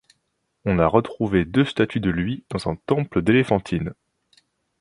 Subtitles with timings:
[0.65, 3.93] On a retrouvé deux statues de lui dans un temple d'Éléphantine.